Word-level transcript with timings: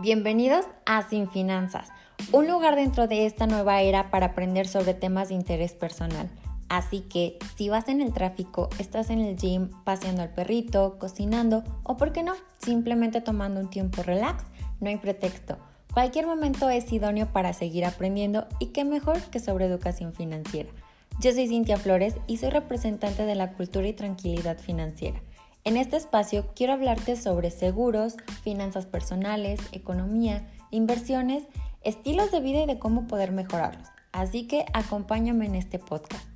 Bienvenidos 0.00 0.64
a 0.86 1.08
Sin 1.08 1.28
Finanzas, 1.28 1.88
un 2.30 2.46
lugar 2.46 2.76
dentro 2.76 3.08
de 3.08 3.26
esta 3.26 3.48
nueva 3.48 3.80
era 3.82 4.12
para 4.12 4.26
aprender 4.26 4.68
sobre 4.68 4.94
temas 4.94 5.28
de 5.28 5.34
interés 5.34 5.72
personal. 5.72 6.30
Así 6.68 7.00
que 7.00 7.36
si 7.56 7.68
vas 7.68 7.88
en 7.88 8.00
el 8.00 8.12
tráfico, 8.12 8.70
estás 8.78 9.10
en 9.10 9.18
el 9.18 9.36
gym, 9.36 9.70
paseando 9.82 10.22
al 10.22 10.32
perrito, 10.32 10.98
cocinando 11.00 11.64
o, 11.82 11.96
por 11.96 12.12
qué 12.12 12.22
no, 12.22 12.34
simplemente 12.58 13.20
tomando 13.20 13.58
un 13.58 13.70
tiempo 13.70 14.04
relax, 14.04 14.44
no 14.78 14.88
hay 14.88 14.98
pretexto. 14.98 15.58
Cualquier 15.92 16.28
momento 16.28 16.70
es 16.70 16.92
idóneo 16.92 17.32
para 17.32 17.52
seguir 17.52 17.84
aprendiendo 17.84 18.46
y 18.60 18.66
qué 18.66 18.84
mejor 18.84 19.20
que 19.32 19.40
sobre 19.40 19.66
educación 19.66 20.12
financiera. 20.12 20.70
Yo 21.18 21.32
soy 21.32 21.48
Cintia 21.48 21.76
Flores 21.76 22.14
y 22.28 22.36
soy 22.36 22.50
representante 22.50 23.24
de 23.24 23.34
la 23.34 23.54
cultura 23.54 23.88
y 23.88 23.94
tranquilidad 23.94 24.58
financiera. 24.58 25.20
En 25.68 25.76
este 25.76 25.98
espacio 25.98 26.46
quiero 26.56 26.72
hablarte 26.72 27.14
sobre 27.14 27.50
seguros, 27.50 28.16
finanzas 28.42 28.86
personales, 28.86 29.60
economía, 29.72 30.50
inversiones, 30.70 31.44
estilos 31.82 32.30
de 32.30 32.40
vida 32.40 32.62
y 32.62 32.66
de 32.66 32.78
cómo 32.78 33.06
poder 33.06 33.32
mejorarlos. 33.32 33.86
Así 34.10 34.46
que 34.46 34.64
acompáñame 34.72 35.44
en 35.44 35.56
este 35.56 35.78
podcast. 35.78 36.26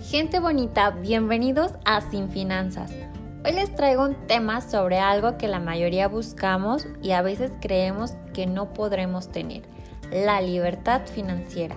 Gente 0.00 0.40
bonita, 0.40 0.88
bienvenidos 0.92 1.74
a 1.84 2.00
Sin 2.00 2.30
Finanzas. 2.30 2.90
Hoy 3.44 3.52
les 3.52 3.74
traigo 3.74 4.06
un 4.06 4.14
tema 4.28 4.62
sobre 4.62 4.98
algo 4.98 5.36
que 5.36 5.46
la 5.46 5.60
mayoría 5.60 6.08
buscamos 6.08 6.86
y 7.02 7.10
a 7.10 7.20
veces 7.20 7.52
creemos 7.60 8.14
que 8.32 8.46
no 8.46 8.72
podremos 8.72 9.30
tener, 9.30 9.60
la 10.10 10.40
libertad 10.40 11.02
financiera. 11.04 11.76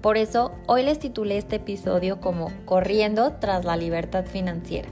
Por 0.00 0.16
eso 0.16 0.52
hoy 0.66 0.82
les 0.82 0.98
titulé 0.98 1.36
este 1.36 1.56
episodio 1.56 2.20
como 2.20 2.50
Corriendo 2.64 3.32
tras 3.38 3.66
la 3.66 3.76
libertad 3.76 4.24
financiera. 4.24 4.88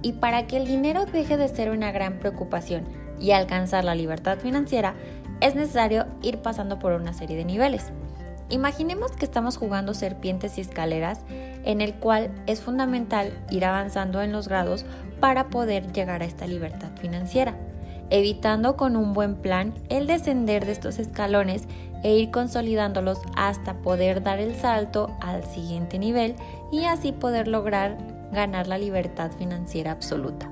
Y 0.00 0.14
para 0.14 0.46
que 0.46 0.56
el 0.56 0.66
dinero 0.66 1.04
deje 1.04 1.36
de 1.36 1.48
ser 1.48 1.70
una 1.70 1.92
gran 1.92 2.18
preocupación 2.20 2.84
y 3.20 3.32
alcanzar 3.32 3.84
la 3.84 3.94
libertad 3.94 4.38
financiera, 4.38 4.94
es 5.40 5.54
necesario 5.54 6.06
ir 6.22 6.38
pasando 6.38 6.78
por 6.78 6.92
una 6.92 7.12
serie 7.12 7.36
de 7.36 7.44
niveles. 7.44 7.92
Imaginemos 8.48 9.12
que 9.12 9.26
estamos 9.26 9.58
jugando 9.58 9.92
serpientes 9.92 10.56
y 10.56 10.62
escaleras, 10.62 11.20
en 11.64 11.82
el 11.82 11.94
cual 11.94 12.30
es 12.46 12.62
fundamental 12.62 13.32
ir 13.50 13.66
avanzando 13.66 14.22
en 14.22 14.32
los 14.32 14.48
grados 14.48 14.86
para 15.20 15.48
poder 15.48 15.92
llegar 15.92 16.22
a 16.22 16.26
esta 16.26 16.46
libertad 16.46 16.92
financiera 16.98 17.56
evitando 18.10 18.76
con 18.76 18.96
un 18.96 19.12
buen 19.12 19.34
plan 19.36 19.74
el 19.88 20.06
descender 20.06 20.64
de 20.66 20.72
estos 20.72 20.98
escalones 20.98 21.66
e 22.02 22.16
ir 22.16 22.30
consolidándolos 22.30 23.20
hasta 23.36 23.74
poder 23.82 24.22
dar 24.22 24.38
el 24.38 24.54
salto 24.54 25.16
al 25.20 25.44
siguiente 25.44 25.98
nivel 25.98 26.36
y 26.70 26.84
así 26.84 27.12
poder 27.12 27.48
lograr 27.48 27.96
ganar 28.32 28.66
la 28.66 28.78
libertad 28.78 29.30
financiera 29.38 29.92
absoluta. 29.92 30.50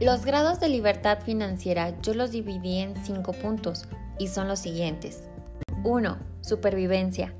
Los 0.00 0.24
grados 0.24 0.60
de 0.60 0.68
libertad 0.68 1.18
financiera 1.20 1.94
yo 2.00 2.14
los 2.14 2.30
dividí 2.30 2.78
en 2.78 2.96
cinco 3.04 3.32
puntos 3.32 3.86
y 4.18 4.28
son 4.28 4.48
los 4.48 4.60
siguientes. 4.60 5.24
1. 5.84 6.16
Supervivencia. 6.40 7.34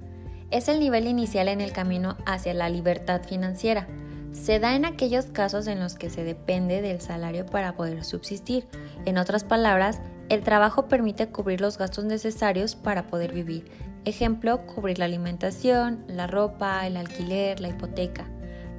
Es 0.50 0.68
el 0.68 0.80
nivel 0.80 1.06
inicial 1.06 1.48
en 1.48 1.60
el 1.60 1.72
camino 1.72 2.16
hacia 2.26 2.52
la 2.54 2.68
libertad 2.68 3.22
financiera 3.22 3.86
se 4.32 4.60
da 4.60 4.76
en 4.76 4.84
aquellos 4.84 5.26
casos 5.26 5.66
en 5.66 5.80
los 5.80 5.96
que 5.96 6.10
se 6.10 6.24
depende 6.24 6.82
del 6.82 7.00
salario 7.00 7.46
para 7.46 7.74
poder 7.74 8.04
subsistir. 8.04 8.66
En 9.04 9.18
otras 9.18 9.44
palabras, 9.44 10.00
el 10.30 10.44
trabajo 10.44 10.86
permite 10.86 11.28
cubrir 11.28 11.60
los 11.60 11.76
gastos 11.76 12.04
necesarios 12.04 12.76
para 12.76 13.08
poder 13.08 13.32
vivir. 13.32 13.68
Ejemplo, 14.04 14.64
cubrir 14.64 15.00
la 15.00 15.04
alimentación, 15.06 16.04
la 16.06 16.28
ropa, 16.28 16.86
el 16.86 16.96
alquiler, 16.96 17.60
la 17.60 17.68
hipoteca. 17.68 18.30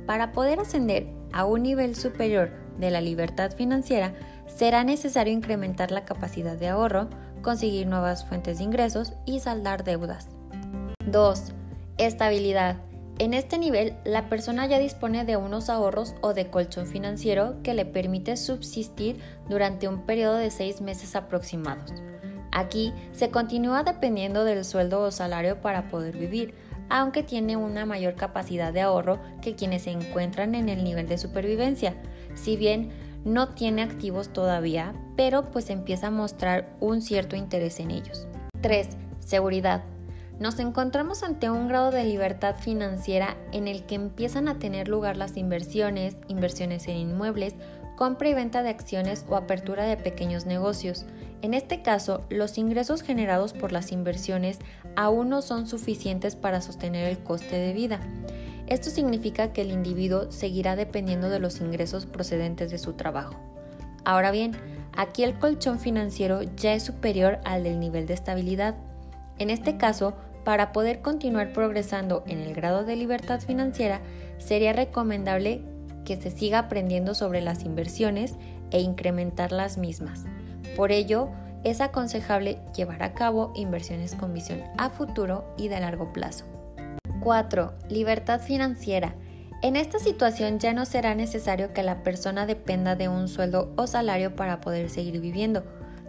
Para 0.08 0.32
poder 0.32 0.62
ascender 0.62 1.08
a 1.34 1.44
un 1.46 1.64
nivel 1.64 1.96
superior 1.96 2.52
de 2.80 2.90
la 2.90 3.02
libertad 3.02 3.52
financiera, 3.52 4.14
será 4.48 4.86
necesario 4.86 5.34
incrementar 5.34 5.92
la 5.92 6.06
capacidad 6.06 6.58
de 6.58 6.70
ahorro, 6.70 7.10
conseguir 7.42 7.86
nuevas 7.86 8.26
fuentes 8.26 8.59
de 8.59 8.64
ingresos 8.64 9.14
y 9.25 9.42
saldar 9.42 9.84
deudas. 9.84 10.30
2. 11.06 11.52
Estabilidad. 11.98 12.78
En 13.22 13.36
este 13.36 13.59
nivel, 13.59 13.94
la 14.04 14.30
persona 14.30 14.66
ya 14.66 14.80
dispone 14.80 15.26
de 15.26 15.38
unos 15.38 15.70
ahorros 15.70 16.16
o 16.22 16.34
de 16.34 16.48
colchón 16.48 16.88
financiero 16.88 17.62
que 17.62 17.76
le 17.76 17.86
permite 17.86 18.36
subsistir 18.36 19.20
durante 19.48 19.88
un 19.88 20.08
periodo 20.08 20.38
de 20.38 20.50
seis 20.50 20.82
meses 20.82 21.16
aproximados. 21.16 21.94
Aquí 22.52 22.92
se 23.12 23.30
continúa 23.30 23.84
dependiendo 23.84 24.44
del 24.44 24.66
sueldo 24.66 25.02
o 25.02 25.12
salario 25.12 25.62
para 25.62 25.88
poder 25.88 26.18
vivir, 26.18 26.56
aunque 26.90 27.22
tiene 27.22 27.58
una 27.58 27.86
mayor 27.86 28.16
capacidad 28.16 28.74
de 28.74 28.81
ahorro 28.81 29.20
que 29.40 29.54
quienes 29.54 29.84
se 29.84 29.92
encuentran 29.92 30.56
en 30.56 30.68
el 30.68 30.84
nivel 30.84 31.08
de 31.08 31.20
supervivencia, 31.20 31.94
si 32.34 32.58
bien 32.58 32.90
no 33.24 33.50
tiene 33.50 33.84
activos 33.84 34.34
todavía, 34.34 34.96
pero 35.16 35.52
pues 35.52 35.70
empieza 35.70 36.08
a 36.08 36.10
mostrar 36.10 36.76
un 36.80 37.04
cierto 37.04 37.36
interés 37.36 37.80
en 37.80 37.92
ellos. 37.92 38.28
3. 38.62 38.98
Seguridad 39.20 39.84
nos 40.41 40.57
encontramos 40.57 41.22
ante 41.22 41.52
un 41.52 41.68
grado 41.68 41.91
de 41.91 42.03
libertad 42.03 42.56
financiera 42.56 43.38
en 43.52 43.68
el 43.68 43.84
que 43.85 43.94
empiezan 43.94 44.47
a 44.47 44.57
tener 44.57 44.88
lugar 44.88 45.16
las 45.16 45.38
inversiones, 45.38 46.18
inversiones 46.28 46.88
en 46.88 46.97
inmuebles, 46.97 47.53
compra 47.96 48.28
y 48.29 48.34
venta 48.34 48.63
de 48.63 48.69
acciones 48.69 49.24
o 49.30 49.35
apertura 49.35 49.85
de 49.85 49.97
pequeños 49.97 50.47
negocios. 50.47 51.06
En 51.44 51.53
este 51.53 51.84
caso, 51.84 52.24
los 52.31 52.57
ingresos 52.57 53.03
generados 53.03 53.53
por 53.53 53.72
las 53.72 53.91
inversiones 53.91 54.57
aún 54.96 55.30
no 55.30 55.44
son 55.44 55.68
suficientes 55.68 56.35
para 56.35 56.59
sostener 56.59 57.07
el 57.07 57.19
coste 57.19 57.57
de 57.57 57.74
vida. 57.74 58.00
Esto 58.66 58.90
significa 58.90 59.53
que 59.53 59.62
el 59.62 59.69
individuo 59.69 60.31
seguirá 60.31 60.75
dependiendo 60.75 61.30
de 61.30 61.38
los 61.38 61.62
ingresos 61.62 62.07
procedentes 62.07 62.72
de 62.72 62.80
su 62.80 62.94
trabajo. 62.94 63.35
Ahora 64.06 64.31
bien, 64.31 64.53
aquí 64.97 65.22
el 65.22 65.38
colchón 65.38 65.80
financiero 65.80 66.41
ya 66.41 66.74
es 66.74 66.81
superior 66.81 67.40
al 67.44 67.63
del 67.63 67.80
nivel 67.80 68.07
de 68.07 68.16
estabilidad. 68.16 68.74
En 69.38 69.51
este 69.51 69.78
caso, 69.78 70.16
para 70.44 70.72
poder 70.72 71.02
continuar 71.02 71.53
progresando 71.53 72.24
en 72.28 72.40
el 72.40 72.53
grado 72.53 72.84
de 72.84 72.96
libertad 72.96 73.40
financiera, 73.40 74.02
sería 74.38 74.74
recomendable 74.74 75.62
que 76.06 76.19
se 76.19 76.31
siga 76.31 76.59
aprendiendo 76.59 77.13
sobre 77.13 77.41
las 77.41 77.63
inversiones 77.63 78.35
e 78.72 78.80
incrementar 78.81 79.51
las 79.51 79.78
mismas. 79.78 80.25
Por 80.75 80.91
ello, 80.91 81.30
es 81.63 81.80
aconsejable 81.80 82.57
llevar 82.75 83.03
a 83.03 83.13
cabo 83.13 83.51
inversiones 83.56 84.16
con 84.16 84.34
visión 84.34 84.62
a 84.78 84.90
futuro 84.90 85.53
y 85.57 85.68
de 85.68 85.80
largo 85.80 86.12
plazo. 86.12 86.46
4. 87.19 87.74
Libertad 87.90 88.41
financiera. 88.41 89.16
En 89.62 89.75
esta 89.75 90.00
situación 90.00 90.57
ya 90.57 90.74
no 90.74 90.85
será 90.85 91.13
necesario 91.13 91.72
que 91.72 91.84
la 91.84 92.01
persona 92.01 92.47
dependa 92.47 92.96
de 92.96 93.09
un 93.09 93.28
sueldo 93.28 93.72
o 93.78 93.85
salario 93.85 94.35
para 94.35 94.59
poder 94.59 94.90
seguir 94.90 95.22
viviendo. 95.22 95.63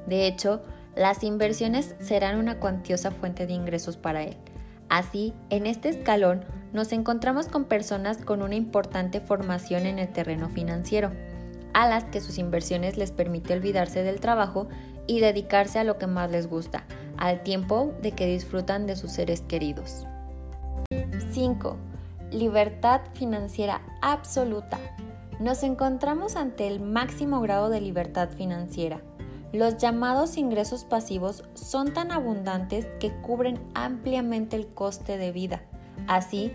De 0.06 0.26
hecho, 0.26 0.62
las 0.94 1.24
inversiones 1.24 1.94
serán 2.00 2.38
una 2.38 2.58
cuantiosa 2.60 3.10
fuente 3.10 3.46
de 3.46 3.54
ingresos 3.54 3.96
para 3.96 4.24
él. 4.24 4.36
Así, 4.88 5.32
en 5.48 5.66
este 5.66 5.88
escalón 5.88 6.44
nos 6.74 6.92
encontramos 6.92 7.48
con 7.48 7.64
personas 7.64 8.18
con 8.18 8.42
una 8.42 8.56
importante 8.56 9.20
formación 9.20 9.86
en 9.86 9.98
el 9.98 10.08
terreno 10.08 10.50
financiero, 10.50 11.10
a 11.72 11.88
las 11.88 12.04
que 12.04 12.20
sus 12.20 12.36
inversiones 12.36 12.98
les 12.98 13.10
permite 13.10 13.54
olvidarse 13.54 14.02
del 14.02 14.20
trabajo 14.20 14.68
y 15.06 15.20
dedicarse 15.20 15.78
a 15.78 15.84
lo 15.84 15.96
que 15.96 16.06
más 16.06 16.30
les 16.30 16.46
gusta, 16.46 16.84
al 17.16 17.42
tiempo 17.42 17.94
de 18.02 18.12
que 18.12 18.26
disfrutan 18.26 18.86
de 18.86 18.96
sus 18.96 19.12
seres 19.12 19.40
queridos. 19.40 20.06
5. 21.32 21.76
Libertad 22.30 23.00
financiera 23.14 23.80
absoluta. 24.02 24.78
Nos 25.40 25.62
encontramos 25.62 26.36
ante 26.36 26.66
el 26.66 26.80
máximo 26.80 27.40
grado 27.40 27.70
de 27.70 27.80
libertad 27.80 28.28
financiera 28.28 29.00
los 29.52 29.76
llamados 29.76 30.38
ingresos 30.38 30.84
pasivos 30.84 31.44
son 31.54 31.92
tan 31.92 32.10
abundantes 32.10 32.86
que 32.98 33.12
cubren 33.20 33.60
ampliamente 33.74 34.56
el 34.56 34.66
coste 34.66 35.18
de 35.18 35.30
vida. 35.30 35.62
Así, 36.06 36.52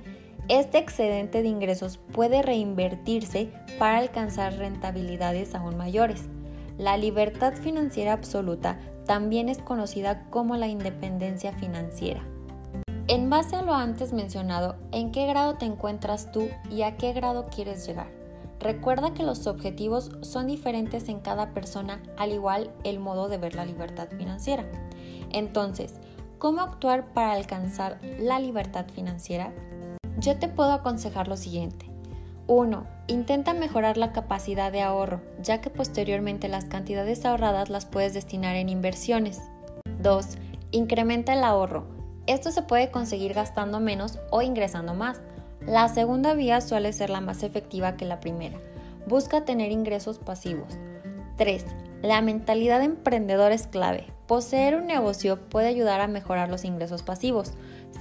este 0.49 0.77
excedente 0.79 1.41
de 1.41 1.47
ingresos 1.49 1.99
puede 2.11 2.41
reinvertirse 2.41 3.51
para 3.77 3.99
alcanzar 3.99 4.57
rentabilidades 4.57 5.53
aún 5.53 5.77
mayores. 5.77 6.23
La 6.77 6.97
libertad 6.97 7.53
financiera 7.53 8.13
absoluta 8.13 8.79
también 9.05 9.49
es 9.49 9.59
conocida 9.59 10.25
como 10.29 10.55
la 10.55 10.67
independencia 10.67 11.51
financiera. 11.53 12.23
En 13.07 13.29
base 13.29 13.55
a 13.55 13.61
lo 13.61 13.73
antes 13.73 14.11
mencionado, 14.11 14.75
¿en 14.91 15.11
qué 15.11 15.27
grado 15.27 15.55
te 15.55 15.65
encuentras 15.65 16.31
tú 16.31 16.49
y 16.69 16.81
a 16.81 16.97
qué 16.97 17.13
grado 17.13 17.47
quieres 17.53 17.85
llegar? 17.87 18.07
Recuerda 18.59 19.13
que 19.13 19.23
los 19.23 19.45
objetivos 19.45 20.11
son 20.21 20.47
diferentes 20.47 21.09
en 21.09 21.19
cada 21.19 21.53
persona, 21.53 22.01
al 22.17 22.31
igual 22.31 22.71
el 22.83 22.99
modo 22.99 23.29
de 23.29 23.37
ver 23.37 23.55
la 23.55 23.65
libertad 23.65 24.09
financiera. 24.17 24.65
Entonces, 25.31 25.95
¿cómo 26.39 26.61
actuar 26.61 27.13
para 27.13 27.33
alcanzar 27.33 27.99
la 28.19 28.39
libertad 28.39 28.87
financiera? 28.93 29.53
Yo 30.19 30.39
te 30.39 30.47
puedo 30.47 30.71
aconsejar 30.71 31.27
lo 31.27 31.37
siguiente. 31.37 31.87
1. 32.47 32.87
Intenta 33.07 33.53
mejorar 33.53 33.97
la 33.97 34.13
capacidad 34.13 34.71
de 34.71 34.81
ahorro, 34.81 35.21
ya 35.41 35.61
que 35.61 35.69
posteriormente 35.69 36.47
las 36.47 36.65
cantidades 36.65 37.25
ahorradas 37.25 37.69
las 37.69 37.85
puedes 37.85 38.13
destinar 38.13 38.55
en 38.55 38.69
inversiones. 38.69 39.41
2. 40.01 40.25
Incrementa 40.71 41.33
el 41.33 41.43
ahorro. 41.43 41.85
Esto 42.25 42.51
se 42.51 42.61
puede 42.61 42.89
conseguir 42.89 43.33
gastando 43.33 43.79
menos 43.79 44.19
o 44.31 44.41
ingresando 44.41 44.93
más. 44.93 45.21
La 45.67 45.89
segunda 45.89 46.33
vía 46.33 46.61
suele 46.61 46.93
ser 46.93 47.09
la 47.09 47.19
más 47.19 47.43
efectiva 47.43 47.97
que 47.97 48.05
la 48.05 48.21
primera, 48.21 48.57
Busca 49.05 49.43
tener 49.43 49.71
ingresos 49.71 50.17
pasivos. 50.17 50.77
3. 51.35 51.65
La 52.01 52.21
mentalidad 52.21 52.81
emprendedora 52.81 53.53
es 53.53 53.67
clave. 53.67 54.05
Poseer 54.27 54.75
un 54.75 54.87
negocio 54.87 55.39
puede 55.49 55.67
ayudar 55.67 55.99
a 55.99 56.07
mejorar 56.07 56.49
los 56.49 56.63
ingresos 56.63 57.03
pasivos. 57.03 57.51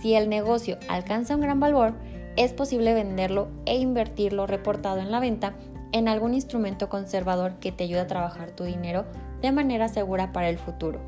Si 0.01 0.15
el 0.15 0.29
negocio 0.29 0.79
alcanza 0.89 1.35
un 1.35 1.41
gran 1.41 1.59
valor, 1.59 1.95
es 2.37 2.53
posible 2.53 2.95
venderlo 2.95 3.49
e 3.67 3.77
invertirlo 3.77 4.47
reportado 4.47 4.99
en 4.99 5.11
la 5.11 5.19
venta 5.19 5.55
en 5.91 6.07
algún 6.07 6.35
instrumento 6.35 6.89
conservador 6.89 7.55
que 7.61 7.73
te 7.73 7.85
ayude 7.85 8.01
a 8.01 8.07
trabajar 8.07 8.51
tu 8.51 8.63
dinero 8.63 9.07
de 9.43 9.51
manera 9.51 9.89
segura 9.89 10.33
para 10.33 10.49
el 10.49 10.59
futuro. 10.59 11.01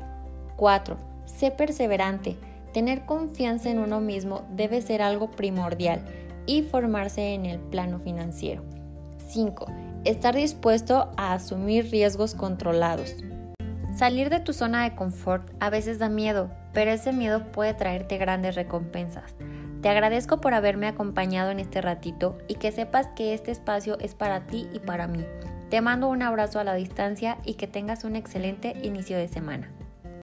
4. 0.57 0.97
Sé 1.25 1.51
perseverante. 1.51 2.37
Tener 2.73 3.05
confianza 3.05 3.69
en 3.69 3.79
uno 3.79 4.01
mismo 4.01 4.43
debe 4.51 4.81
ser 4.81 5.01
algo 5.01 5.31
primordial 5.31 6.01
y 6.49 6.63
formarse 6.63 7.35
en 7.35 7.45
el 7.45 7.59
plano 7.59 7.99
financiero. 7.99 8.63
5. 9.27 9.67
Estar 10.03 10.35
dispuesto 10.35 11.11
a 11.15 11.33
asumir 11.33 11.91
riesgos 11.91 12.33
controlados. 12.33 13.13
Salir 13.95 14.31
de 14.31 14.39
tu 14.39 14.53
zona 14.53 14.83
de 14.83 14.95
confort 14.95 15.47
a 15.59 15.69
veces 15.69 15.99
da 15.99 16.09
miedo, 16.09 16.49
pero 16.73 16.89
ese 16.89 17.13
miedo 17.13 17.51
puede 17.51 17.75
traerte 17.75 18.17
grandes 18.17 18.55
recompensas. 18.55 19.35
Te 19.83 19.89
agradezco 19.89 20.41
por 20.41 20.55
haberme 20.55 20.87
acompañado 20.87 21.51
en 21.51 21.59
este 21.59 21.81
ratito 21.81 22.39
y 22.47 22.55
que 22.55 22.71
sepas 22.71 23.05
que 23.15 23.35
este 23.35 23.51
espacio 23.51 23.99
es 23.99 24.15
para 24.15 24.47
ti 24.47 24.67
y 24.73 24.79
para 24.79 25.05
mí. 25.05 25.23
Te 25.69 25.81
mando 25.81 26.07
un 26.07 26.23
abrazo 26.23 26.59
a 26.59 26.63
la 26.63 26.73
distancia 26.73 27.37
y 27.45 27.53
que 27.53 27.67
tengas 27.67 28.03
un 28.03 28.15
excelente 28.15 28.75
inicio 28.81 29.17
de 29.17 29.27
semana. 29.27 29.69